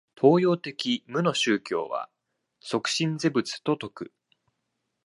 [0.19, 2.09] 東洋的無の宗教は
[2.59, 4.13] 即心是仏と説く。